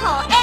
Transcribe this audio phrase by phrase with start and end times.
[0.00, 0.37] 好哎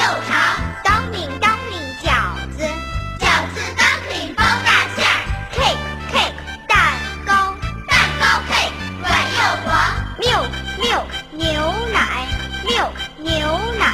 [0.00, 0.32] 又长
[0.82, 2.08] dolphin dolphin 饺
[2.56, 2.64] 子
[3.18, 3.22] 饺
[3.52, 5.08] 子 dolphin 包大馅儿
[5.52, 6.74] cake cake 蛋
[7.26, 7.28] 糕
[7.86, 9.68] 蛋糕 cake 软又黄
[10.18, 10.48] milk
[10.80, 11.44] milk 牛
[11.92, 12.26] 奶
[12.64, 13.28] milk 牛
[13.78, 13.84] 奶